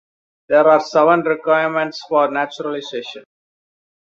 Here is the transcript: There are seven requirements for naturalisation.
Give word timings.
There 0.49 0.67
are 0.67 0.79
seven 0.79 1.19
requirements 1.19 2.01
for 2.09 2.31
naturalisation. 2.31 3.23